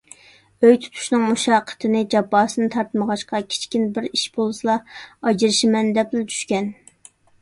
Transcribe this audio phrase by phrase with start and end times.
[0.67, 6.73] ئۆي تۇتۇشنىڭ مۇشەققىتىنى، جاپاسىنى تارتمىغاچقا، كىچىككىنە بىر ئىش بولسىلا «ئاجرىشىمەن» دەپلا چۈشكەن.